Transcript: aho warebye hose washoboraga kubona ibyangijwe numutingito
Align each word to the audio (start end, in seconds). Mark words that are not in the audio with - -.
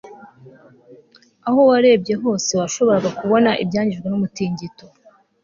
aho 1.47 1.59
warebye 1.69 2.13
hose 2.21 2.51
washoboraga 2.59 3.09
kubona 3.19 3.49
ibyangijwe 3.63 4.07
numutingito 4.09 4.85